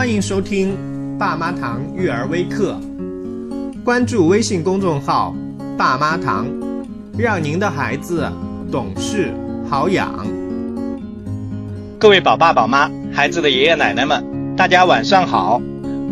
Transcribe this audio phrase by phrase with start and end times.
[0.00, 0.74] 欢迎收听
[1.18, 2.80] 爸妈堂育儿微课，
[3.84, 5.36] 关注微信公众号
[5.76, 6.46] “爸妈堂”，
[7.18, 8.26] 让您的孩子
[8.72, 9.30] 懂事
[9.68, 10.26] 好养。
[11.98, 15.60] 各位宝爸宝妈、孩子的爷爷奶奶们，大家晚上好，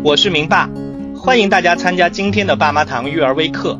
[0.03, 0.69] 我是明爸，
[1.15, 3.79] 欢迎大家参加今天的爸妈堂育儿微课，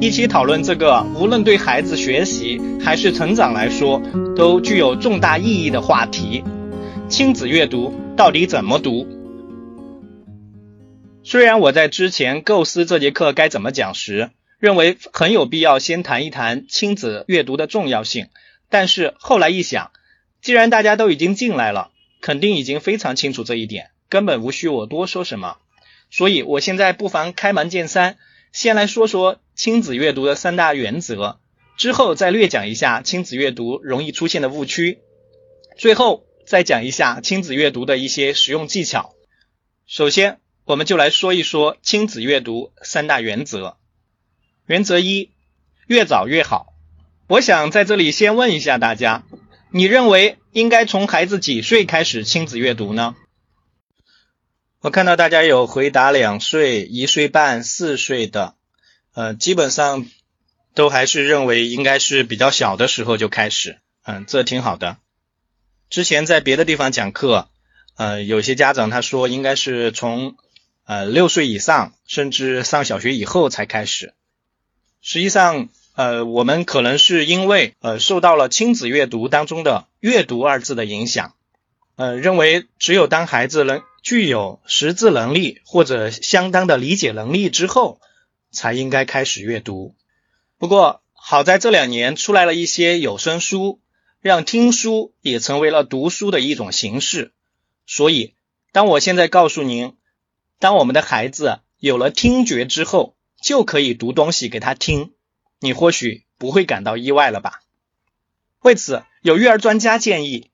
[0.00, 4.02] 一起讨论这个无论对孩子学习还是成长来说
[4.34, 6.42] 都具有重大意义的话题——
[7.08, 9.06] 亲子阅读到底怎么读？
[11.26, 18.28] 虽然我在之前构思这节课该怎么讲时，认为很有必要先谈一谈亲子阅读的重要性，
[18.68, 19.90] 但是后来一想，
[20.42, 25.56] 既然大家都已经进来了，肯定已经非常清楚这一点，根本无需我多说什么。
[26.10, 28.18] 所以，我现在不妨开门见山，
[28.52, 31.38] 先来说说亲子阅读的三大原则，
[31.78, 34.98] 之后再略讲一下亲子阅读容易出现的误区，
[35.78, 39.14] 最后再讲一下亲子阅读的一些实用技巧。
[39.86, 43.76] 首先，我们就来说一说亲子阅读三大原则。
[44.66, 45.30] 原则一，
[45.86, 46.72] 越早越好。
[47.26, 49.24] 我想在这里先问一下大家，
[49.70, 53.14] 你认为应该从孩子几岁开始亲子阅读呢？
[54.80, 58.54] 我看到大家有回答两岁、一岁半、四岁的，
[59.12, 60.06] 呃，基本上
[60.74, 64.96] 都还是认为应该是比较小的时候就开始，嗯，这挺好的。
[65.90, 67.50] 之前在别的地方讲课，
[67.96, 70.36] 呃，有些家长他说应该是从
[70.86, 74.12] 呃，六岁以上，甚至上小学以后才开始。
[75.00, 81.34] 实际上，呃，我们可能是因为呃受到了亲子阅读当中的“阅读”二字的影响，
[81.96, 87.98] 呃，认为只有当孩子能具有识字能力或者相当的理解能力之后，
[88.50, 89.94] 才应该开始阅读。
[90.58, 93.80] 不过，好在这两年出来了一些有声书，
[94.20, 97.32] 让听书也成为了读书的一种形式。
[97.86, 98.34] 所以，
[98.70, 99.94] 当我现在告诉您。
[100.58, 105.12] 当我们的孩子有了听觉之后，就可以读东西给他听，
[105.60, 107.60] 你或许不会感到意外了吧？
[108.60, 110.50] 为此，有育儿专家建议，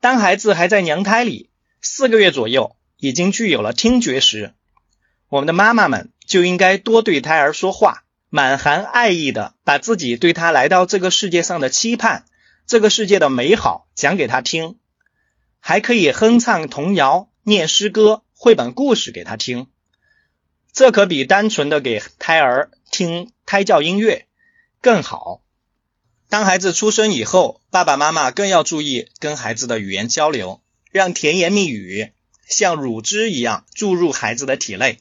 [0.00, 1.50] 当孩子还在娘胎里
[1.80, 4.54] 四个月左右，已经具有了听觉时，
[5.28, 12.24] 我们的妈妈们就应该多对胎儿说话，满含爱意的把自己对他来到这个世界上的期盼、
[12.66, 14.78] 这个世界的美好讲给他听，
[15.58, 18.22] 还可以哼唱童谣、念诗歌。
[18.42, 19.66] 绘本故事给他听，
[20.72, 24.28] 这可比单纯的给胎儿听胎教音乐
[24.80, 25.42] 更好。
[26.30, 32.12] 当孩子出生以后，爸爸妈妈更要注意跟孩子的语言交流，让甜言蜜语
[32.48, 35.00] 像乳汁一样注入孩子的体内。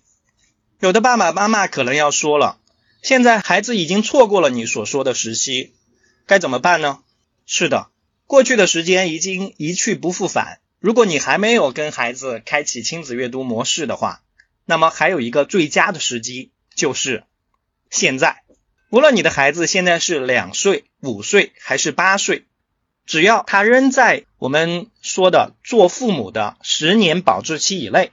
[0.82, 2.60] 有的爸爸妈妈可能要说了，
[3.02, 5.74] 现在孩子已经错过了你所说的时期，
[6.26, 7.00] 该怎么办呢？
[7.46, 7.88] 是的，
[8.28, 10.60] 过去的时间已经一去不复返。
[10.80, 14.22] 如果你还没有跟孩子开启亲子阅读模式的话，
[14.66, 17.26] 那么还有一个最佳的时机就是
[17.90, 18.44] 现在。
[18.90, 22.46] 无论你的孩子现在是两岁、五岁还是八岁，
[23.06, 28.12] 只要他仍在我们说的做父母的十年保质期以内，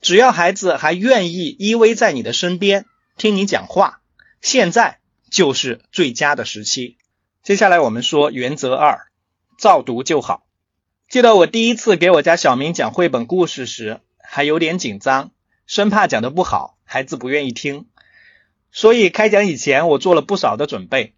[0.00, 4.00] 只要孩子还愿意依偎在你的身边听你讲话，
[4.40, 5.00] 现在
[5.30, 6.96] 就是最佳的时期。
[7.42, 9.08] 接下来我们说原则二：
[9.58, 10.46] 照读就好。
[11.12, 15.30] 记得我第一次给我家小明讲绘本故事时，还有点紧张，
[15.66, 17.84] 生怕讲的不好，孩子不愿意听。
[18.70, 21.12] 所以开讲以前，我做了不少的准备，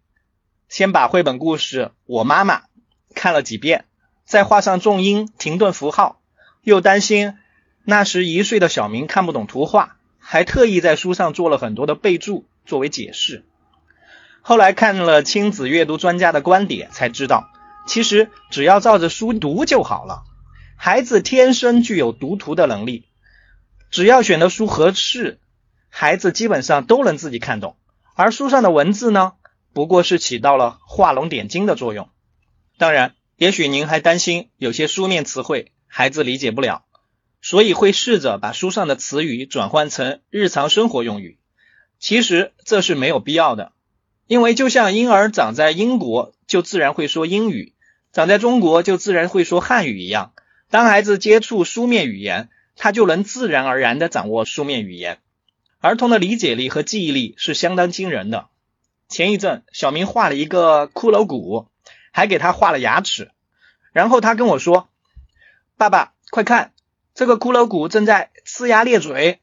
[0.67, 2.63] 先把绘本故事我妈妈
[3.13, 3.85] 看了几遍，
[4.25, 6.19] 再画上重音、停顿符号。
[6.61, 7.35] 又担心
[7.85, 13.45] 那时一岁的小明看不懂图画，还特意在书上做了很多的备注作为解释。
[14.41, 17.49] 后来看了亲子阅读专家的观点，才知道。
[17.85, 20.23] 其实只要照着书读就好了。
[20.77, 23.05] 孩子天生具有读图的能力，
[23.91, 25.39] 只要选的书合适，
[25.89, 27.77] 孩子基本上都能自己看懂。
[28.15, 29.33] 而书上的文字呢，
[29.73, 32.09] 不过是起到了画龙点睛的作用。
[32.77, 36.83] 当然，也许您还担心有些书面词汇孩子理解不了，
[37.41, 41.39] 所以会试着把书上的词语转换成日常生活用语。
[41.99, 43.71] 其实这是没有必要的，
[44.27, 47.74] 因为就像婴儿长在英国就自然会说英语。
[48.15, 50.31] 长在中国就自然会说汉语一样，
[50.69, 52.47] 当孩子接触书面语言，
[52.77, 55.19] 他就能自然而然的掌握书面语言。
[55.81, 58.47] 儿童的理解力和记忆力是相当惊人的。
[59.09, 61.67] 前一阵，小明画了一个骷髅骨，
[62.13, 63.31] 还给他画了牙齿，
[63.91, 64.87] 然后他跟我说
[65.75, 66.71] ：“爸爸，快看，
[67.13, 69.41] 这个骷髅骨正在呲牙咧嘴。”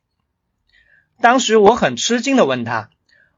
[1.20, 2.88] 当时我很吃惊的问他：“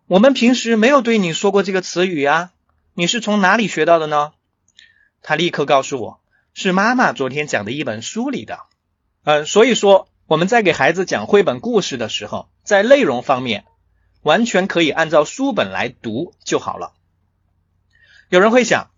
[0.06, 2.52] 我们平时没有对你说过这个词语啊，
[2.94, 4.30] 你是从哪里学到的呢？”
[5.26, 6.20] 他立刻告诉我，
[6.52, 8.60] 是妈妈昨天讲的一本书里的。
[9.24, 13.64] 嗯，所以说我们在给孩子讲绘本故事的时候，在内容方面
[14.20, 16.92] 完全可以按照书本来读就好了。
[18.28, 18.90] 有人会想，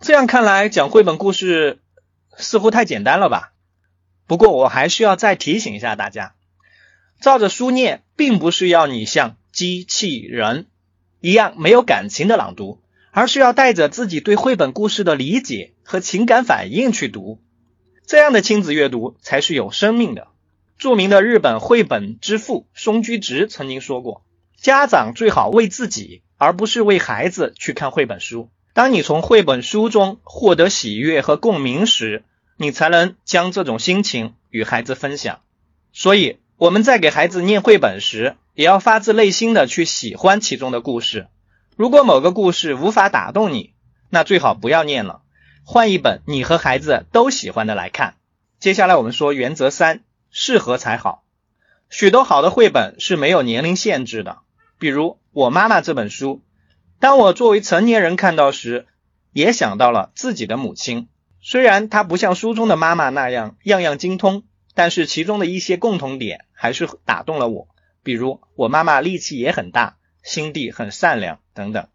[0.00, 1.82] 这样看来讲绘本故事
[2.38, 3.52] 似乎太简单了吧？
[4.26, 6.34] 不过我还需要再提醒一下大家，
[7.20, 10.68] 照着书念，并不是要你像机器人
[11.20, 12.80] 一样没有感情的朗读，
[13.16, 17.40] 而是要带着自己对绘本故事的理解和情感反应去读，
[18.06, 20.28] 这样的亲子阅读才是有生命的。
[20.76, 24.22] 著名的日本绘本之父松居直曾经说过
[24.60, 28.50] ：“家长最好为自己，而不是为孩子去看绘本书。
[28.74, 32.22] 当你从绘本书中获得喜悦和共鸣时，
[32.58, 35.40] 你才能将这种心情与孩子分享。
[35.90, 41.28] 所以，我们在给孩子念绘本时，也要发自内心的去喜欢其中的故事。
[41.76, 43.74] 如果某个故事无法打动你，
[44.10, 45.22] 那最好不要念了，
[45.62, 48.16] 换一本你和孩子都喜欢的来看。
[48.58, 50.00] 接下来我们说原则三。
[50.38, 51.24] 适合才好。
[51.88, 54.40] 许多好的绘本是没有年龄限制的，
[54.78, 56.42] 比如《我妈妈》这本书。
[57.00, 58.86] 当我作为成年人看到时，
[59.32, 61.08] 也想到了自己的母亲。
[61.40, 64.42] 虽然她不像书中的妈妈那样样样精通，
[64.74, 67.68] 但是其中的一些共同点还是打动了我。
[68.02, 71.82] 比如我妈妈力气也很大，心地很善良等等。《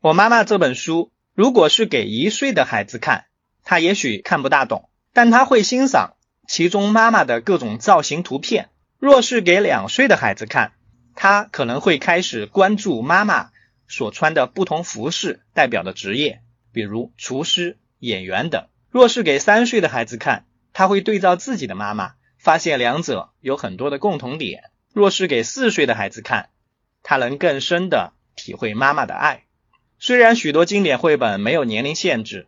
[0.00, 3.26] 我妈妈》这本书，如果是给一岁的孩子看，
[3.64, 6.14] 他也许看不大懂，但他会欣赏。
[6.48, 8.68] 其中妈妈的各种造型图片，
[9.00, 10.74] 若是给两岁的孩子看，
[11.16, 13.50] 他可能会开始关注妈妈
[13.88, 16.42] 所穿的不同服饰代表的职业，
[16.72, 18.68] 比如厨师、演员等。
[18.90, 24.70] 若是给三岁的孩子看，他会对照自己的妈妈，发现两者有很多的共同点。
[24.92, 26.50] 若是给四岁的孩子看，
[27.02, 29.44] 他能更深的体会妈妈的爱。
[29.98, 32.46] 虽然许多经典绘本没有年龄限制。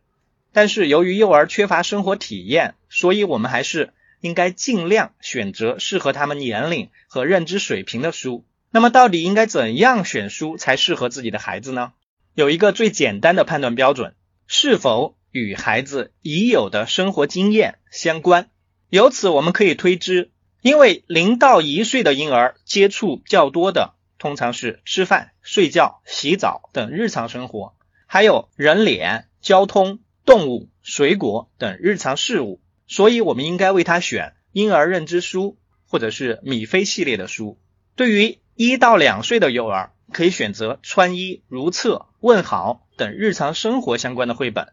[0.50, 8.44] 但是由于幼儿缺乏生活体验，所以我们还是应该尽量选择适合他们年龄和认知水平的书。
[8.70, 11.92] 那么，到底应该怎样选书才适合自己的孩子呢？
[12.34, 14.14] 有一个最简单的判断标准：
[14.46, 18.48] 是否与孩子已有的生活经验相关。
[18.88, 20.30] 由此我们可以推知，
[20.62, 27.74] 因为零到一岁的婴儿接触较多的通常是吃饭、睡觉、洗澡等日常生活，
[28.06, 30.00] 还有人脸、交通。
[30.24, 35.56] 动物、水果等日常事物，所以我们应该为他选婴儿认知书
[35.86, 37.58] 或者是米菲系列的书。
[37.96, 44.68] 对于一到两岁的幼儿，可以选择穿衣、如厕、问好等日常生活相关的绘本，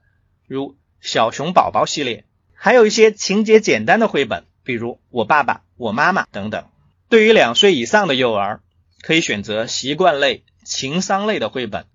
[0.46, 2.26] 如小熊宝宝系列。
[2.54, 6.66] 还有一些情节简单的绘本，比如我爸爸、我妈妈等等。
[7.08, 8.60] 对于两岁以上的幼儿，
[9.06, 11.86] 可以选择习惯类、情商类的绘本，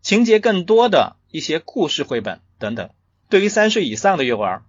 [0.00, 2.40] 情节更多的一些故事绘本。
[2.60, 2.90] 等等，
[3.28, 4.62] 对于三岁以上的幼儿，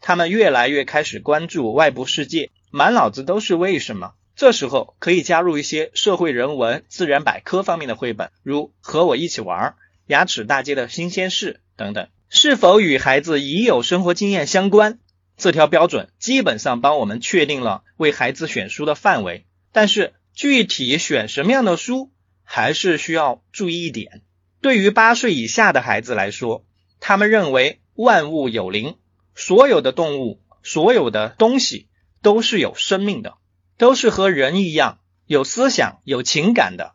[0.00, 4.14] 他们越来越开始关注外部世界，满脑子都是为什么。
[4.36, 9.66] 这时候可以加入一些社会人文、自然百科方面的绘本，如《和我一起玩》
[10.06, 12.08] 《牙齿大街的新鲜事》等等。
[12.30, 14.98] 是否与孩子已有生活经验相关？
[15.36, 22.12] 这条标准基本上帮我们确定了为孩子选书的范围，但是具体选什么样的书，
[22.44, 24.22] 还是需要注意一点。
[24.60, 26.64] 对于八岁以下的孩子来说，
[27.00, 28.94] 他们认为万物有灵，
[29.34, 31.88] 所有的动物、所有的东西
[32.22, 33.34] 都是有生命的，
[33.78, 36.94] 都是和人一样有思想、有情感的。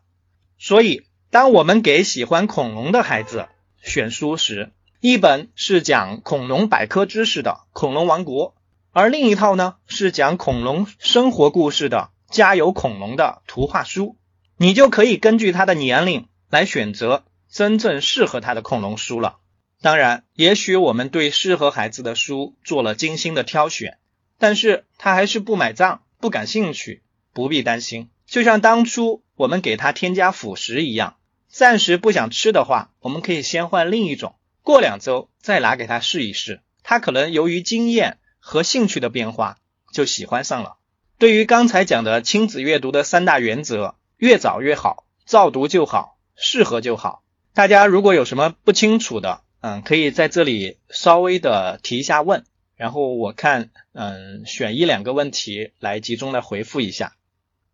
[0.58, 3.48] 所以，当我们给喜欢恐龙的孩子
[3.82, 8.52] 选书时，一本是讲恐龙百科知识的《恐龙王国》，
[8.90, 11.98] 而另一套呢是讲恐龙生活故事的
[12.34, 14.18] 《家有恐龙》的图画书，
[14.56, 19.38] 你就可以根据他的年龄来选择真正适合他的恐龙书了。
[19.80, 23.98] 当然，也许我们对适合孩子的书做了精心的挑选，
[24.36, 28.10] 但是他还是不买账、不感兴趣，不必担心。
[28.26, 31.16] 就像当初我们给他添加辅食一样，
[31.48, 39.58] 暂时不想吃的话，我们可以先换另一种，过两周再拿给他试一试，他可能由于经验和兴趣的变化
[39.92, 40.78] 就喜欢上了。
[41.18, 47.22] 对于刚才讲的亲子阅读的三大原则，越早越好，照读就好，适合就好。
[47.54, 52.44] 大家如果有什么不清楚的，嗯，可以在这里稍微的提一下问，
[52.76, 57.14] 然后我看，嗯，选一两个问题来集中的回复一下。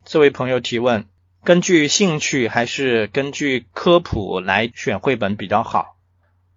[0.05, 1.07] 这位朋友提问：
[1.43, 5.97] 根据兴趣还是根据科普来选绘本比较好？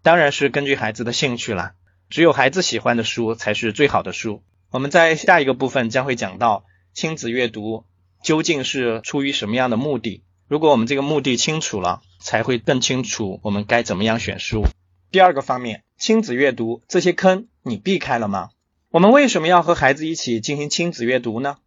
[0.02, 1.76] 当然是根据孩子的兴趣啦，
[2.10, 4.44] 只有孩子喜欢的书才是最好的书。
[4.70, 7.86] 我们在下一个部分将会讲到亲子阅读
[8.22, 10.24] 究竟是出于什么样的目的。
[10.48, 14.64] 如果我们这个目的清楚了，才会更清楚我们该怎么样选书。
[15.12, 18.50] 第二个方面，亲子阅读这些坑你避开了吗？
[18.92, 21.58] 我们为什么要和孩子一起进行亲子阅读呢？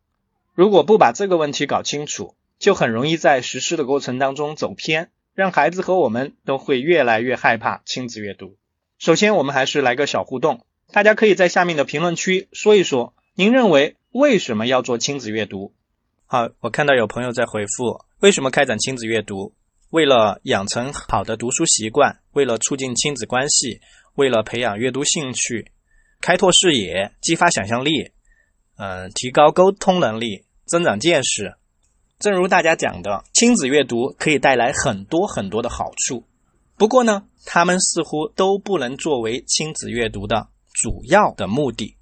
[0.54, 8.56] 如果不把这个问题搞清楚，就很容易在实施的过程当中走偏，让孩子和我们都会越来越害怕亲子阅读。
[8.98, 15.74] 首先，我们还是来个小互动，大家可以在下面的评论区说一说，您认为为什么要做亲子阅读？
[16.24, 19.52] 好，我看到有朋友在回复，为什么开展亲子阅读？
[19.90, 23.78] 为了养成好的读书习惯，为了促进亲子关系，
[24.14, 25.70] 为了培养阅读兴趣，
[26.22, 28.12] 开拓视野，激发想象力，
[28.78, 31.54] 嗯，提高沟通能力，增长见识。
[32.18, 36.24] 正如大家讲的，亲子阅读可以带来很多很多的好处。
[36.78, 41.95] 不过呢，他们似乎都不能作为亲子阅读的主要的目的。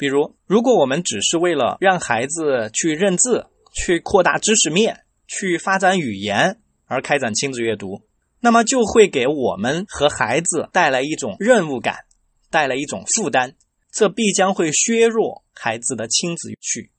[0.00, 8.00] 比如，如果我们只是为了让孩子去认字、去扩大知识面、去发展语言，而开展亲子阅读，
[8.40, 12.06] 那么就会给我们和孩子带来一种任务感，
[12.48, 13.52] 带来一种负担，
[13.92, 16.90] 这必将会削弱孩子的亲子趣。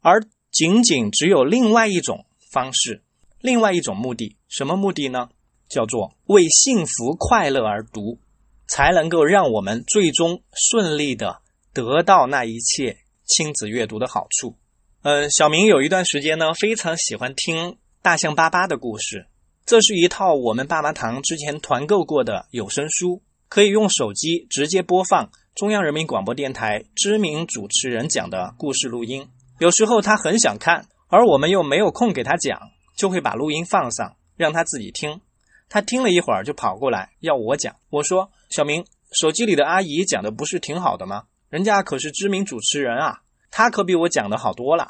[0.00, 3.04] 而仅仅只有另外一种方式，
[3.40, 5.28] 另外一种目的，什么目的呢？
[5.68, 8.18] 叫做为幸福快乐而读，
[8.66, 11.40] 才能够让我们最终顺利的
[11.78, 14.56] 得到那一切亲子阅读的好处。
[15.02, 19.28] 嗯，小明有一段时间呢，非常喜欢听大象巴巴的故事。
[19.64, 29.28] 这是一套我们爸妈堂之前团购过的有声书，可以用手机直接播放中央人民广播电台知名主持人讲的故事录音。
[29.60, 32.60] 有时候他很想看，而我们又没有空给他讲，
[32.96, 35.20] 就会把录音放上，让他自己听。
[35.68, 37.76] 他听了一会儿就跑过来要我讲。
[37.90, 41.24] 我说：“小明，手机里的阿姨讲的不是挺好的吗？
[41.48, 44.88] 人家可是知名主持人啊，他可比我讲的好多了。”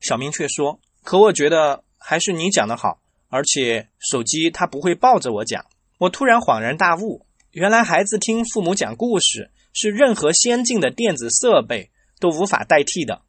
[0.00, 3.00] 小明却说：“可我觉得还是你讲的好。”
[3.32, 5.64] 而且手机他不会抱着我讲，
[5.98, 13.22] 我突然恍然大悟，原来孩子听父母讲故事是任何先进的电子设备都无法代替的。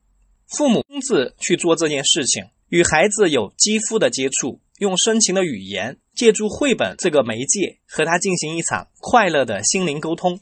[0.48, 10.40] 父母亲自去做这件事情，与孩子有肌肤的接触，用深情的语言，借助绘本这个媒介和他进行一场快乐的心灵沟通。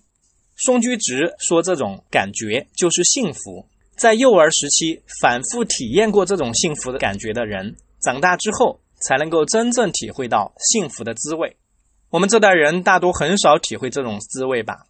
[0.59, 3.65] 松居直说，这种感觉就是幸福。
[3.95, 8.79] 在幼儿时期反复体验过这种幸福的感觉的人，长大之后。
[9.01, 11.55] 才能够真正体会到幸福的滋味。
[12.09, 14.87] 我们这代人大多很少体会这种滋味吧？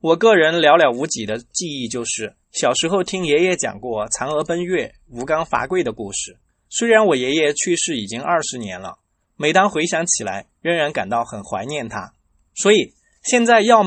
[0.00, 6.38] 我个人寥寥无几的记忆就是小时候听爷爷讲过嫦娥奔月、吴刚伐桂的故事。
[6.70, 8.96] 虽然我爷爷去世已经二十年了，
[9.36, 12.14] 每当回想起来，仍然感到很怀念他。
[12.54, 13.82] 所以现在要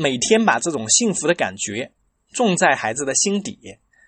[0.00, 1.90] 每天把这种幸福的感觉
[2.32, 3.58] 种在孩子的心底，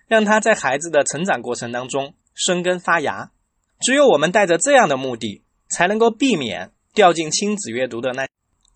[0.07, 3.33] 让他在孩子的成长过程当中生根发芽。
[3.81, 8.25] 只有我们带着这样的目的，才能够避免掉进亲子阅读的那，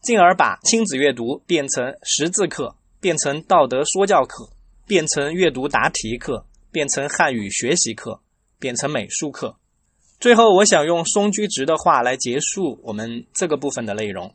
[0.02, 4.50] 进而把亲子阅读变成识字课，变成道德说教课，
[4.84, 8.22] 变成阅读答题课，变成汉语学习课，
[8.58, 9.56] 变成美术课。
[10.18, 14.34] 最后，我想用松居直的话来结束我们这个部分的内容。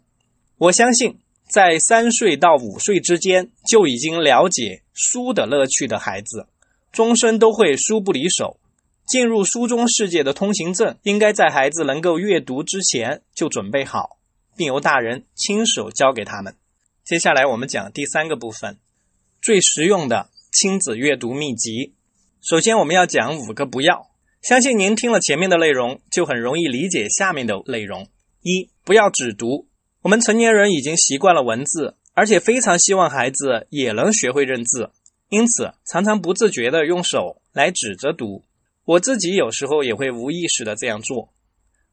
[0.58, 1.20] 我相信，
[1.50, 6.46] 在三岁到五岁之间就已经了解书的乐趣的孩子，
[6.92, 8.60] 终身都会书不离手。
[9.08, 14.20] 进入书中世界的通行证，应该在孩子能够阅读之前就准备好，
[14.56, 16.56] 并由大人亲手交给他们。
[17.04, 18.78] 接下来我们讲第三个部分，
[19.42, 21.96] 最实用的亲子阅读秘籍。
[22.40, 24.12] 首先，我们要讲五个不要。
[24.44, 28.08] 相信您听了前面的内容，就很容易理解下面的内容。
[28.44, 29.69] 一、不要只读。
[30.02, 34.92] 我们成年人已经习惯了文字，而且非常希望孩子也能学会认字，
[35.30, 38.44] 因此常常不自觉地用手来指着读。
[38.86, 41.34] 我自己有时候也会无意识的这样做，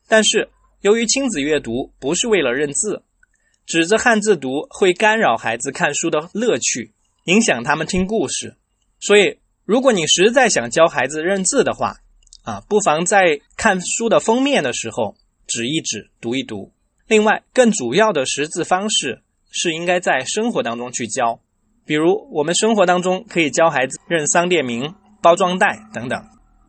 [0.06, 0.48] 但是
[0.80, 3.02] 由于亲子阅读不是为了认字，
[3.66, 6.92] 指着汉字读会干扰孩子看书的乐趣，
[7.24, 8.54] 影响他们听故事。
[9.00, 11.96] 所以，如果你实在想教孩子认字的话，
[12.44, 15.16] 啊，不妨在看书的封面的时候
[15.48, 16.72] 指一指、读一读。
[17.08, 21.40] 另外，更主要的识字方式是应该在生活当中去教，
[21.84, 26.20] 比如我们生活当中可以教孩子认商店名、包装袋等等。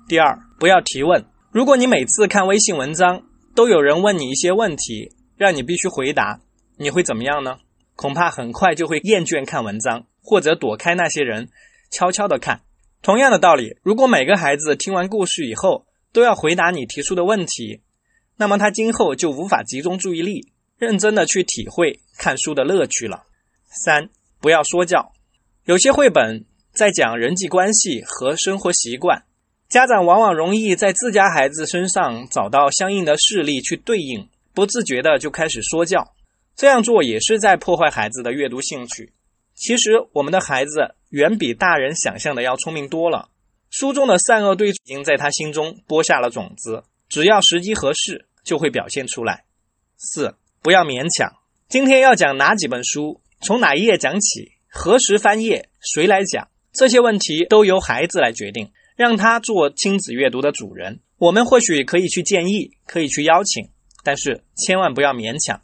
[0.08, 1.26] 第二，不要提问。
[1.52, 3.24] 如果你每次看微信文章
[3.56, 6.40] 都有人问你一些问题，让你必须回答，
[6.78, 7.58] 你会怎么样呢？
[7.96, 11.50] 恐怕很快就会厌倦看文章，或者躲开那些人，
[11.90, 12.62] 悄悄的看。
[13.02, 17.82] 同样的道理，如果每个孩子听完故事以后都要回答你提出的问题，
[18.38, 23.24] 那么他今后就无法集中注意力，认真的去体会看书的乐趣了。
[23.66, 25.12] 三，不要说教。
[25.66, 29.24] 有些绘本在讲人际关系和生活习惯。
[29.68, 36.14] 家长往往容易在自家孩子身上找到相应的事例去对应，不自觉的就开始说教。
[36.56, 39.12] 这样做也是在破坏孩子的阅读兴趣。
[39.56, 43.28] 其实，我们的孩子远比大人想象的要聪明多了。
[43.70, 49.44] 书中的善恶对已经在他心中播下了种子，只要时机合适，就会表现出来。
[49.98, 51.34] 四，不要勉强。
[51.68, 53.20] 今天要讲哪几本书？
[53.42, 54.54] 从哪一页讲起？
[54.70, 55.70] 何时翻页？
[55.82, 56.48] 谁来讲？
[56.72, 61.02] 这些问题都由孩子来决定，让他做亲子阅读的主人。
[61.18, 63.70] 我们或许可以去建议，可以去邀请，
[64.04, 65.62] 但是千万不要勉强。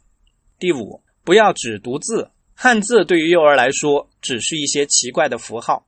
[0.59, 2.31] 第五，不要只读字。
[2.53, 5.87] 汉字对于幼儿来说，只是一些奇怪的符号。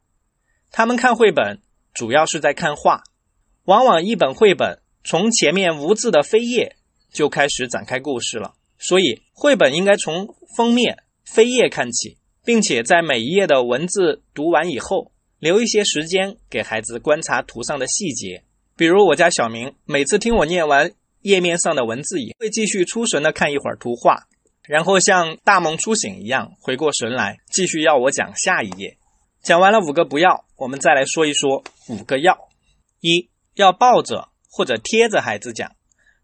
[0.72, 1.60] 他们看绘本，
[1.94, 3.04] 主要是在看画。
[3.66, 6.76] 往往一本绘本从前面无字的扉页
[7.16, 18.44] 就开始展开故事了，所以绘本应该从封面、扉页看起，并且在每一页的文字读完以后，留一些时间给孩子观察图上的细节。
[18.76, 20.92] 比如我家小明，每次听我念完
[21.22, 24.28] 页面上的文字以后，会继续出神的看一会儿图画。
[24.64, 28.98] 然后像大梦初醒一样回过神来，继续要我讲下一页。
[29.42, 32.50] 讲完了五个不要，我们再来说一说五个要：
[33.00, 35.72] 一要抱着或者贴着孩子讲，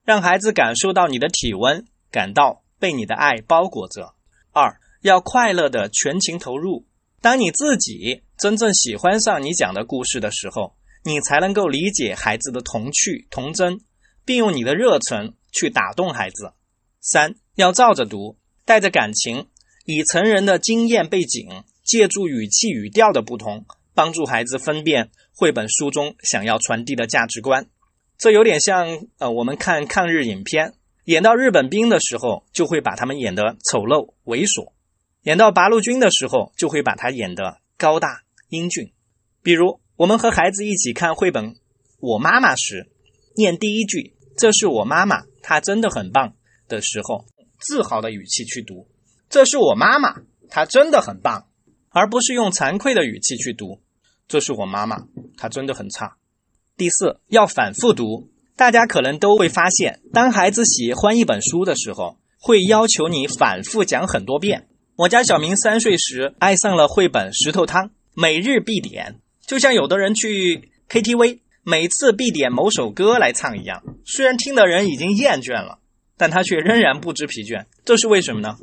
[0.03, 4.15] 让孩子感受到你的体温，感到被你的爱包裹着；
[4.51, 6.86] 二要快乐的全情投入，
[7.22, 13.81] 当你自己真正喜欢上你讲的故事的时候，你才能够理解孩子的童趣童真，
[14.25, 16.53] 并用你的热忱去打动孩子；
[17.00, 17.36] 三。
[17.55, 19.50] 要照着读，带着感情，
[19.86, 27.67] 以成人的经验背景，借助语气语调的不同，帮助孩子分辨绘本书中想要传递的价值观。
[28.21, 30.75] 这有点像呃，我们看抗日影片，
[31.05, 34.73] 演到日本兵的时候，就会把他们演得丑陋猥琐；
[35.23, 38.91] 演到八路军的时候，就会把他演得高大英俊。
[39.41, 41.45] 比如，我们和孩子一起看绘本
[41.99, 42.91] 《我妈妈》时，
[43.35, 46.35] 念第一句“这是我妈妈，她真的很棒”
[46.69, 47.25] 的时候。
[47.57, 48.87] 自豪的语气去读，
[49.31, 51.47] 这是我妈妈，她真的很棒，
[51.89, 53.81] 而不是用惭愧的语气去读，
[54.27, 56.17] 这是我妈妈，她真的很差。
[56.81, 58.31] 第四，要反复读。
[58.57, 64.67] 大家可能都会发现，当孩子喜欢一本书的时候，会要求你反复讲很多遍。
[64.95, 73.84] 我家小明三岁时爱上了绘本《石头汤》，每日必点，就像有的人去 KTV，每次必点某首歌来唱一样。
[74.03, 75.77] 虽然听的人已经厌倦了。
[76.17, 78.58] 但他却仍然不知疲倦，这是为什么呢？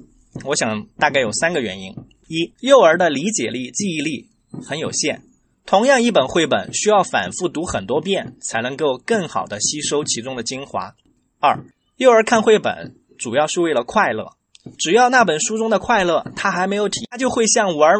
[0.44, 1.94] 我想大概有三个原因：
[2.26, 4.28] 一、幼儿的理解力、记忆力
[4.64, 5.22] 很有限，
[5.68, 10.94] 同样一本绘本需要反复读很多遍才能够更好的吸收其中的精华；
[11.40, 11.62] 二、
[11.98, 14.32] 幼儿看绘本主要是为了快乐，
[14.78, 17.92] 只要那本书中的快乐他还没有体，他就会像玩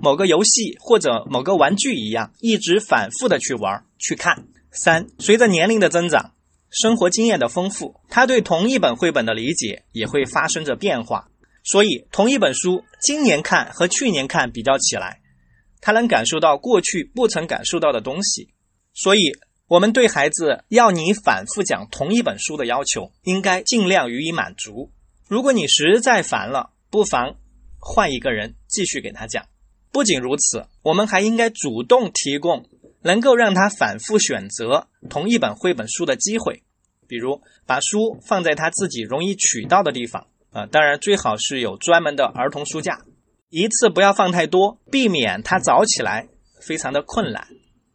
[0.00, 6.32] 某个游戏或者某个玩具一样，一直反复的去玩去看；三、随着年龄的增长。
[6.70, 11.28] 生活经验的丰富，他对同一本绘本的理解也会发生着变化。
[11.62, 15.20] 所以，同一本书今年看和去年看比较起来，
[15.82, 18.48] 他能感受到过去不曾感受到的东西。
[18.94, 19.32] 所以，
[19.66, 24.90] 我们对孩子要你反复讲同一本书的要求，应该尽量予以满足。
[25.28, 27.36] 如果你实在烦了，不妨
[27.78, 29.44] 换一个人继续给他讲。
[29.90, 32.64] 不仅如此，我们还应该主动提供。
[33.04, 36.62] 能够让他反复选择同一本绘本书的机会，
[37.08, 43.00] 比如把书放在他自己容易取到的地方啊，当然最好是有专门的儿童书架，
[43.52, 46.26] 一次不要放太多，避免他找起来
[46.62, 47.46] 非常的困难。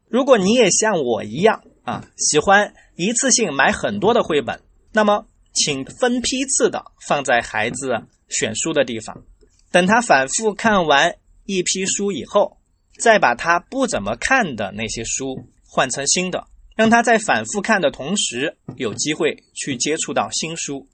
[0.08, 4.62] 如果你也像我一样啊，喜欢一次性买很多的绘本，
[4.93, 9.24] 那么请分批次的放在孩子选书的地方，
[9.72, 11.15] 等他反复看完
[11.46, 12.56] 一批书以后。
[13.00, 20.88] 再把他不怎么看的那些书换成新的，让他在反复看的同时，有机会去接触到新书。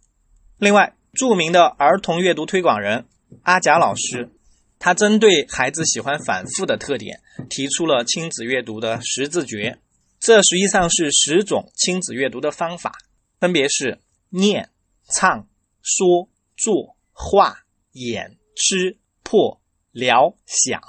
[0.58, 3.06] 另外，著名的儿童阅读推广人
[3.44, 4.33] 阿贾老师，
[4.84, 9.80] 他针对孩子喜欢反复的特点，提出了亲子阅读的十字诀。
[10.20, 12.92] 这实际上是十种亲子阅读的方法，
[13.40, 14.72] 分别是念、
[15.10, 15.48] 唱、
[15.82, 17.60] 说、做、画、
[17.94, 19.62] 演、吃、破、
[19.94, 20.82] 聊、想。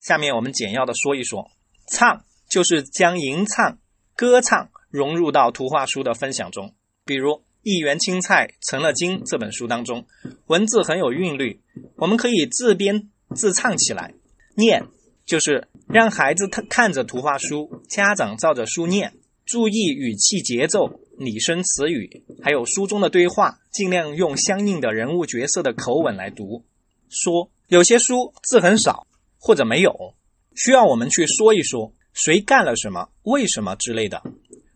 [0.00, 1.50] 下面我们简要的说一说，
[1.88, 3.78] 唱就是将吟唱、
[4.16, 6.74] 歌唱融入到图画书的分享中。
[7.04, 10.06] 比如《一园青菜成了精》这本书当中，
[10.46, 11.60] 文字很有韵律，
[11.96, 14.14] 我们可以自编自唱起来。
[14.56, 14.86] 念
[15.24, 26.64] 就是让孩子看看着图画书，家长照着书念，注意语气、节奏、拟声词语，还有书中的对话，尽量用相应的人物角色的口吻来读。
[27.08, 29.06] 说有些书字很少。
[29.42, 30.14] 或者没有，
[30.54, 34.22] 需要我们去说一说谁干了什么、为什么之类的，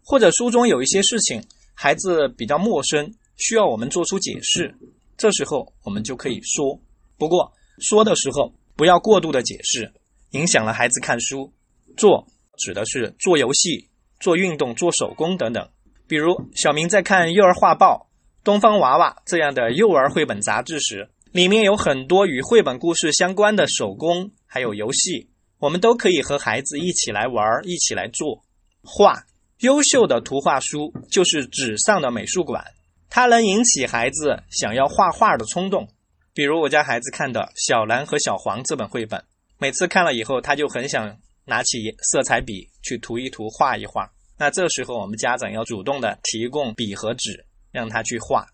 [0.02, 1.44] 或者书中有一些事情
[1.74, 4.74] 孩子比较陌生，需要我们做出解释，
[5.16, 6.80] 这时候我们就可以说。
[7.18, 9.92] 不过说的时候不要过度的解释，
[10.30, 11.52] 影响了孩子看书。
[11.96, 15.68] 做指的是做游戏、做运动、做手工等等。
[16.06, 18.08] 比如小明在看《幼儿画报》
[18.44, 28.44] 《东方娃娃》这样的幼儿绘本杂志时，里面有很多与绘本故事相关的手工，还有游戏，我们都可以和孩子一起来玩，一起来做
[28.82, 29.24] 画。
[29.58, 32.64] 优秀的图画书就是纸上的美术馆，
[33.08, 35.88] 它能引起孩子想要画画的冲动。
[36.34, 39.24] 比如我家孩子看的《小蓝和小黄》这本绘本，
[39.58, 44.10] 每次看了以后，他就很想拿起色彩笔去涂一涂、画一画。
[44.36, 48.46] 那这时候我们家长要主动的提供笔和纸，让他去画。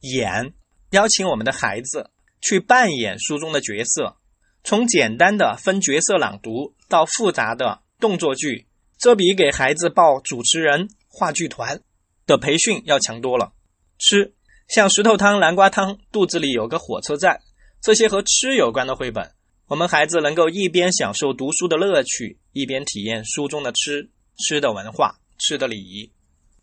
[0.00, 0.52] 演，
[0.90, 2.10] 邀请我们的孩子
[2.42, 4.18] 去扮演书中的角色，
[4.62, 8.66] 从简单的分角色朗读到复杂的动作剧。
[9.04, 11.82] 这比给孩子报主持人、话剧团
[12.26, 13.52] 的培训要强多了。
[13.98, 14.32] 吃，
[14.66, 17.42] 像石头汤、南瓜汤，肚子里有个火车站，
[17.82, 19.30] 这些和吃有关的绘本，
[19.66, 26.10] 我们孩子能够一边享受读书的乐趣，一边体验书中的吃吃的文化、吃的礼仪。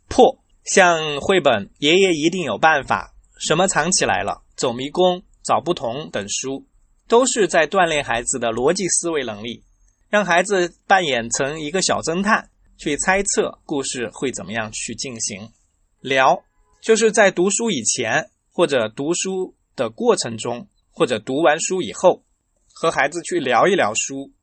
[0.09, 3.13] 破，像绘本《爷爷一定有办法》、
[3.47, 6.65] 什么藏起来了、走迷宫、找不同等书，
[7.07, 9.63] 都是在锻炼孩子的逻辑思维能力。
[10.11, 15.49] 让孩子扮演成一个小侦探，去猜测故事会怎么样去进行。
[16.01, 16.43] 聊，
[16.81, 22.25] 就是在读书以前，或者读书的过程中，或者读完书以后，
[22.73, 24.33] 和孩子去聊一聊书。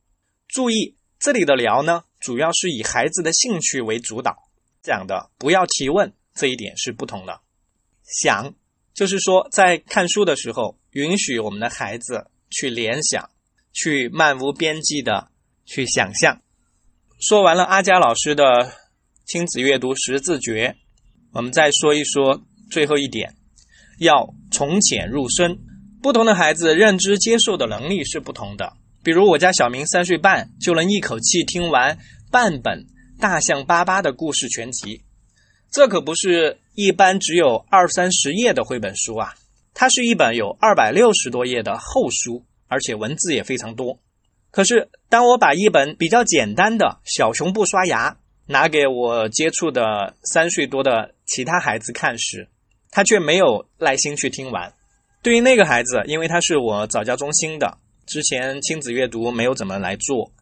[0.48, 4.48] 注意，这里的聊呢，主要是以孩子的兴趣为主导，
[4.82, 7.42] 讲的不要提问，这一点是不同的。
[8.04, 8.54] 想，
[8.94, 13.28] 就是说在看书的时候，允许我们的孩子去联想，
[13.74, 15.28] 去漫无边际的。
[15.68, 16.40] 去想象。
[17.20, 18.72] 说完了阿佳老师的
[19.26, 20.76] 亲子阅读十字诀，
[21.32, 23.34] 我们再说一说最后一点，
[23.98, 25.58] 要从浅入深。
[26.00, 28.72] 不同的孩子认知接受的能力是不同的。
[29.02, 31.98] 比如我家小明三岁半就能一口气听完
[32.30, 32.84] 半本
[33.20, 35.02] 《大象巴巴》的故事全集，
[35.70, 39.34] 这可不是一般只有二三十页的绘本书啊，
[39.74, 43.98] 它是一本有二百六十多页的厚书，而且文字也非常多。
[44.50, 48.10] 可是，当我把一本比较简单的《小熊不刷牙》
[48.46, 52.48] 拿给我接触的三岁多的其他孩子看时，
[52.90, 54.72] 他却没有耐心去听完。
[55.22, 60.32] 对于那个孩子，因为他是我早教中心的，之前亲子阅读没有怎么来做，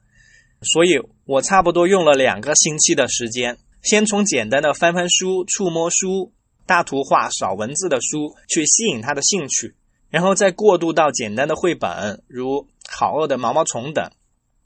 [0.62, 6.32] 所以我差不多用了两个星期的时间，先从简单的翻翻书、触摸书、
[6.64, 9.74] 大图画、少文字的书去吸引他的兴趣，
[10.10, 12.68] 然后再过渡到简单的绘本，如。
[12.88, 14.12] 好饿的毛毛虫等，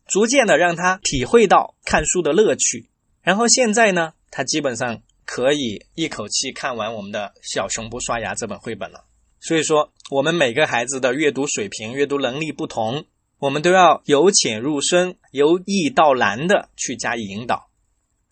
[0.07, 2.90] 逐渐的让他体会到看书的乐趣。
[3.22, 9.05] 然后现在呢，他基本上可以一口气看完我们的《小熊不刷牙》这本绘本了。
[9.40, 13.07] 所以说，我们每个孩子的阅读水平、阅读能力不同，
[13.38, 17.70] 我们都要由浅入深、由易到难的去加以引导。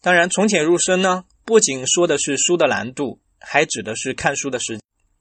[0.02, 4.78] 当然，从浅入深呢，不仅说的是书的难度，还指的是看书的时。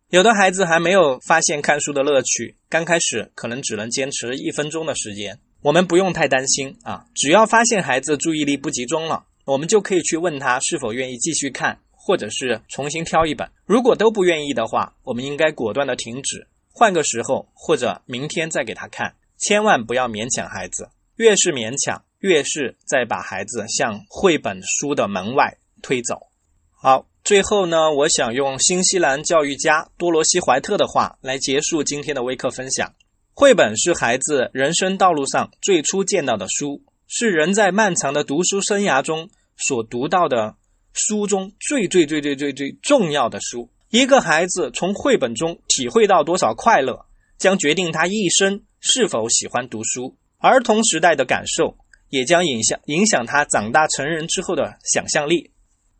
[0.10, 5.38] 有的孩子还没有发现看书的乐趣，刚开始可能只能坚持一分钟的时间。
[5.62, 13.52] 我们不用太担心啊，只要发现孩子注意力不集中了，我们就可以去问他是否愿意继续看，或者是重新挑一本。
[13.65, 19.13] 如果都不愿意的话，我们应该果断的停止，换个时候或者明天再给他看。
[19.38, 26.28] 千万不要勉强孩子，越是勉强，越是在把孩子向绘本书的门外推走。
[26.72, 27.06] 好。
[27.28, 32.94] 最后呢，我想用新西兰教育家多罗西·怀特的话来结束今天的微课分享：
[33.34, 40.56] 绘本是孩子人生道路上最初见到的书，是人在漫长的读书生涯中所读到的
[40.94, 43.70] 书中最最最最最最重要的书。
[43.90, 50.16] 一个孩子从绘本中体会到多少快乐，将决定他一生是否喜欢读书。
[50.38, 51.76] 儿童时代的感受，
[52.08, 55.52] 也将影响影响他长大成人之后的想象力。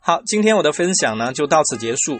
[0.08, 2.18] 好，今天我的分享呢就到此结束。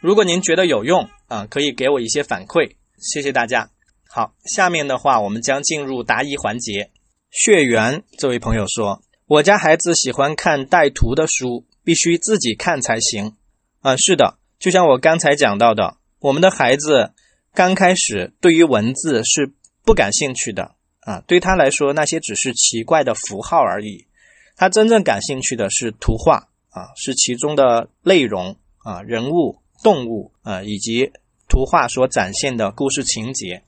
[0.00, 3.70] 如果您觉得有用啊，可以给我一些反馈，谢谢大家。
[4.08, 6.92] 好，下面的话我们将进入答疑环节。
[7.32, 13.34] 血缘这位朋友说，我家孩子喜欢看带图的书，必须自己看才行。
[13.80, 17.14] 啊，是的，就像我刚才讲到的，我们的孩子
[17.52, 19.52] 刚开始对于文字是
[19.84, 24.06] 不感兴趣的啊，对他来说那些只是奇怪的符号而已，
[24.54, 26.50] 他真正感兴趣的是图画。
[26.74, 31.12] 啊，是其中的内容啊，人物、动物啊，以及
[31.48, 33.62] 图画所展现的故事情节，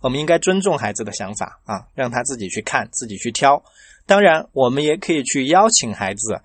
[0.00, 3.62] 我们应该尊重孩子的想法啊，让他自己去看，自己去挑。
[4.06, 6.40] 当然，我们也可以去邀请孩子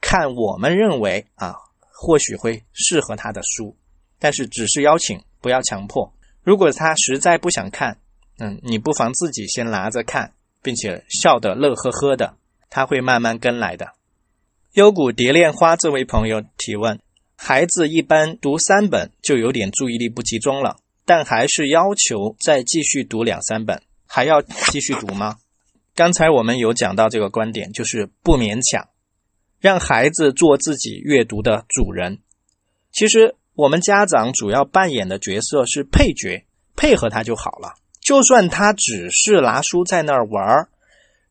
[0.00, 1.54] 看我们认为啊，
[1.92, 3.76] 或许会适合他的书，
[4.18, 6.12] 但是只是邀请，不要强迫。
[6.42, 7.96] 如果他实在不想看，
[8.38, 12.34] 嗯，你不妨自己先拿着看，并且笑得乐呵呵的。
[12.70, 13.92] 他会慢慢跟来的。
[14.74, 16.98] 幽谷蝶恋花这位朋友提问：
[17.36, 25.36] 孩子一般读三本就有点注意力不集中了，但还是要求再继续读两三本，还要继续读吗？
[25.94, 28.88] 刚才我们有讲到这个观点，就是不勉强，
[29.60, 32.18] 让孩子做自己阅读的主人。
[32.90, 37.76] 其实我们家长主要扮演的角色是配角，配合他就好了。
[38.00, 40.68] 就算他只是拿书在那儿玩儿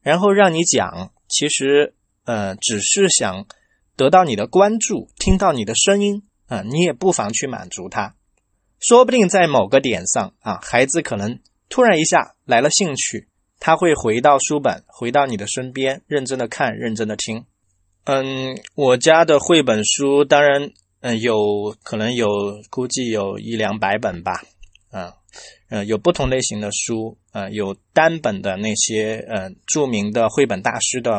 [0.01, 1.93] 然后让你讲，其实
[2.25, 3.45] 呃只是想
[3.95, 8.15] 得到你的关注，听到你的声音啊，你也不妨去满足他。
[8.79, 13.29] 说不定在某个点上啊，孩子可能突然一下来了兴趣。
[13.59, 17.45] 他会回到书本，回到你的身边，认真的看，认真的听。
[18.03, 22.27] 嗯，我家的绘本书，当然，嗯，有可能有，
[22.69, 24.43] 估计有一两百本吧。
[25.69, 31.11] 嗯，有不同类型的书，呃，有单本的那些，呃，著名的绘本大师的。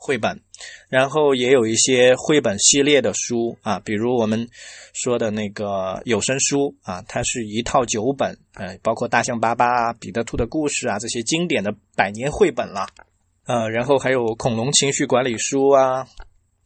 [0.00, 0.40] 绘本，
[0.88, 4.48] 然后也有一些绘本系列的书啊，比如我们
[4.94, 12.86] 说的那个有声书啊，它是一套九本，呃，包括大象巴巴、彼得兔的故事啊这些经典的百年绘本了，
[13.46, 16.06] 呃，然后还有恐龙情绪管理书啊，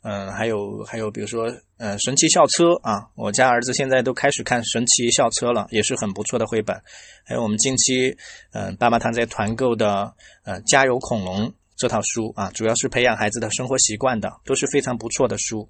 [0.02, 6.76] 嗯，还有还有比如说呃神奇校车啊，我家儿子现在都开始看神奇校车了，也是很不错的绘本，
[7.24, 8.16] 还有我们近期
[8.52, 10.12] 嗯爸爸他在团购的
[10.44, 11.52] 呃加油恐龙。
[11.82, 15.68] 这套书啊，主要是培养孩子的生活习惯的，都是非常不错的书。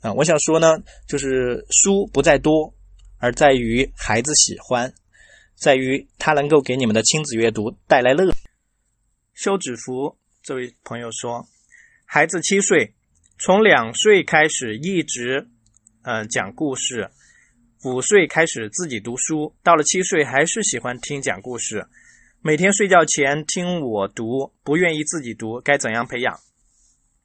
[0.00, 2.74] 啊，我想说呢，就是书不在多，
[3.18, 4.92] 而在于孩子喜欢，
[5.54, 8.34] 在于他能够给你们的亲子阅读带来乐。
[9.32, 11.46] 休止符这位朋友说，
[12.04, 12.92] 孩子七岁，
[13.38, 15.46] 从两岁开始一直，
[16.02, 17.08] 呃，讲故事，
[17.84, 21.86] 五岁开始自己读书，到了七岁还是喜欢听讲故事。
[22.46, 26.38] 每天睡觉前听我读，不愿意自己读，该怎样培养？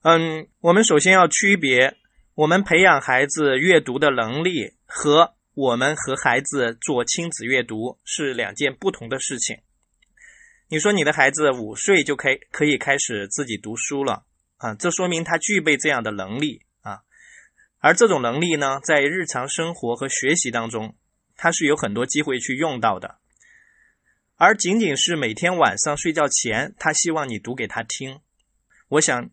[0.01, 1.97] 嗯，我们首先要区别
[2.35, 9.57] 我们培养孩子阅读的能力和我们和孩子做亲子阅读是两件不同的事情。
[10.69, 14.23] 你说你的孩子五岁就可以可以开始自己读书了
[14.55, 17.01] 啊，这说明他具备这样的能力啊，
[17.79, 20.95] 而这种能力呢，在日常生活和学习当中，
[21.35, 23.18] 他是有很多机会去用到的。
[24.39, 28.21] 而仅仅是每天晚上睡觉前，他希望你读给他听。
[28.87, 29.29] 我想，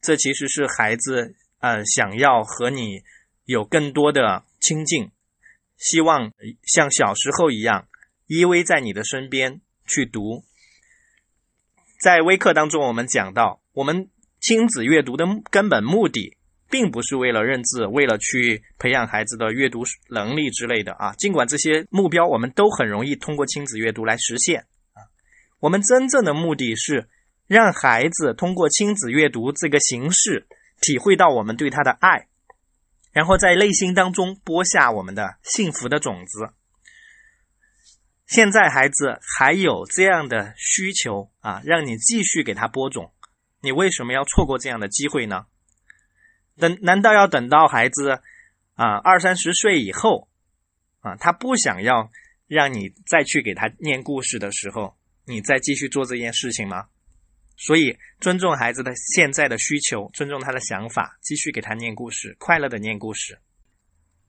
[0.00, 3.04] 这其实是孩子呃想要和你
[3.44, 5.12] 有更多的亲近，
[5.76, 6.32] 希望
[6.64, 7.86] 像小时候一样
[8.26, 10.42] 依偎在你的身边去读。
[12.00, 16.36] 在微课当中，我们讲到，我们亲子阅读的根本目的。
[16.74, 21.12] 并不是为了认字，为了去培养孩子的阅读能力之类的啊。
[21.12, 25.06] 尽管这些目标我们都很容易通过亲子阅读来实现啊，
[25.60, 27.08] 我们真正的目的是
[27.46, 30.48] 让孩子通过亲子阅读这个形式
[30.80, 32.26] 体会到我们对他的爱，
[33.12, 36.50] 然后在内心当中播下我们的幸福的种子。
[38.26, 43.12] 现在孩子还有这样的需求啊，让你继续给他播种，
[43.60, 45.46] 你为什么要错过这样的机会呢？
[46.58, 46.78] 等？
[46.82, 48.20] 难道要等到孩子
[48.74, 50.28] 啊二三十岁以后
[51.00, 52.10] 啊，他不想要
[52.46, 56.86] 让你再去给他念故事的时候，你再继续做这件事情吗？
[57.56, 63.38] 所以尊重孩子的现在的需求，尊重他的想法，继续给他念故事，快乐的念故事。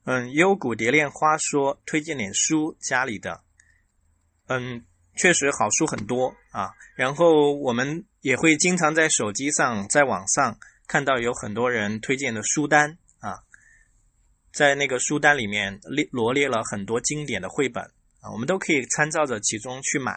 [0.04, 3.42] 嗯，幽谷蝶恋花说推荐点书，家里的，
[4.48, 4.86] 嗯，
[5.16, 6.70] 确实好书很多啊。
[6.96, 10.58] 然后我们也会经常在手机上，在网上。
[10.88, 13.40] 看到有很多人推荐的书单啊，
[14.52, 17.84] 在那个书单里面列罗列了很多经典的绘本
[18.22, 20.14] 啊，我们都可以参照着其中去买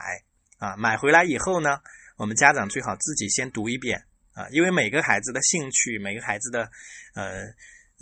[0.59, 0.77] 啊。
[0.77, 1.81] 买回来以后呢，
[2.17, 4.05] 我们家长最好自己先读一遍
[4.35, 6.71] 啊，因为每个孩子的兴趣、每个孩子的
[7.15, 7.47] 呃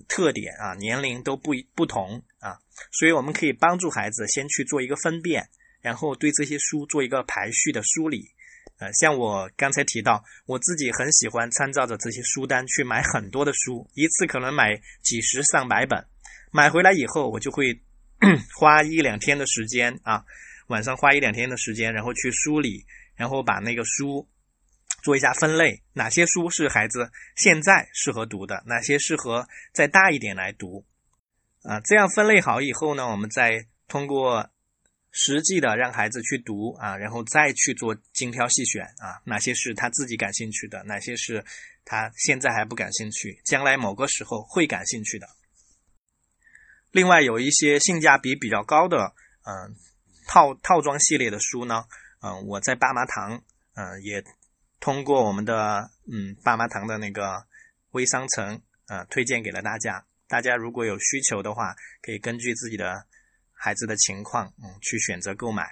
[0.09, 2.59] 特点啊、年龄都不不同啊，
[2.93, 5.49] 所以我们可以帮助孩子先去做一个分辨，
[5.81, 8.35] 然后对这些书做一个排序的梳理。
[8.79, 16.07] 呃，像我刚才提到，我自己很喜欢参照着这些书单去买很多的书，一次可能买几十上百本。
[16.53, 17.81] 买回来以后，我就会
[18.55, 20.23] 花一两天的时间啊，
[20.67, 22.85] 晚上花一两天的时间，然后去梳理，
[23.15, 24.29] 然后把那个书
[25.03, 30.85] 做一下分类，哪些书是孩子现在适合读的，哪些适合再大一点来读
[31.63, 31.81] 啊。
[31.81, 34.51] 这样分类好以后呢，我们再通过。
[35.19, 41.43] 实际的让孩子去读啊，然后再去做精挑细选啊，哪些是他自己感兴趣的，哪些是
[41.87, 45.27] 他现在还不感兴趣，将来某个时候会感兴趣的。
[46.91, 49.15] 另外有一些性价比比较高的，
[49.47, 49.75] 嗯，
[50.27, 51.85] 套套装系列的书呢，
[52.21, 53.43] 嗯，我在爸妈堂，
[53.75, 54.23] 嗯，也
[54.81, 57.47] 通过我们的嗯爸妈堂的那个
[57.93, 60.05] 微商城啊推荐给了大家。
[60.29, 63.07] 大家如果有需求的话，可以根据自己的
[63.59, 65.67] 孩子的情况，嗯，去选择购买。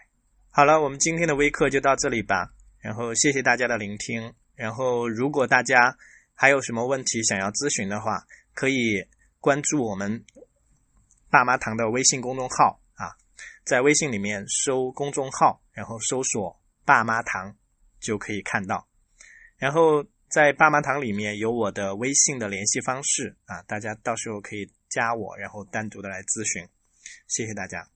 [0.51, 2.49] 好了，我们今天的微课就到这里吧。
[2.81, 4.35] 然后谢谢大家的聆听。
[4.57, 5.97] 然后如果大家
[6.35, 9.05] 还有什么问题想要咨询的话，可以
[9.41, 10.25] 关注我们
[11.31, 13.15] 爸妈堂的微信公众号啊，
[13.65, 17.57] 在微信里面搜公众号，然后搜索“爸妈堂”
[18.01, 18.87] 就可以看到。
[19.57, 26.69] 然后在爸妈堂里面有我的微信的联系方式啊，大家到时候可以加我，然后单独的来咨询。
[27.27, 27.94] 谢谢大家。